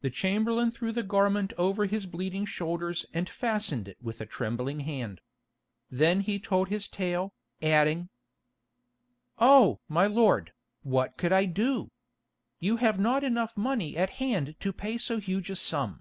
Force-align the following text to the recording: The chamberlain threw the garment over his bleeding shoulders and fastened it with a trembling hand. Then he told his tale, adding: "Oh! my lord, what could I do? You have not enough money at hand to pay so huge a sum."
The 0.00 0.10
chamberlain 0.10 0.72
threw 0.72 0.90
the 0.90 1.04
garment 1.04 1.52
over 1.56 1.86
his 1.86 2.06
bleeding 2.06 2.44
shoulders 2.44 3.06
and 3.14 3.28
fastened 3.28 3.86
it 3.86 3.96
with 4.02 4.20
a 4.20 4.26
trembling 4.26 4.80
hand. 4.80 5.20
Then 5.88 6.22
he 6.22 6.40
told 6.40 6.70
his 6.70 6.88
tale, 6.88 7.32
adding: 7.62 8.08
"Oh! 9.38 9.78
my 9.88 10.08
lord, 10.08 10.52
what 10.82 11.16
could 11.16 11.32
I 11.32 11.44
do? 11.44 11.92
You 12.58 12.78
have 12.78 12.98
not 12.98 13.22
enough 13.22 13.56
money 13.56 13.96
at 13.96 14.10
hand 14.18 14.56
to 14.58 14.72
pay 14.72 14.98
so 14.98 15.18
huge 15.20 15.50
a 15.50 15.54
sum." 15.54 16.00